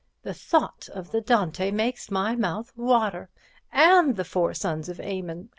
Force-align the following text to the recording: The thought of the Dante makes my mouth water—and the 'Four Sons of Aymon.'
The 0.23 0.33
thought 0.33 0.89
of 0.95 1.11
the 1.11 1.21
Dante 1.21 1.69
makes 1.69 2.09
my 2.09 2.35
mouth 2.35 2.73
water—and 2.75 4.15
the 4.15 4.25
'Four 4.25 4.55
Sons 4.55 4.89
of 4.89 4.99
Aymon.' 4.99 5.49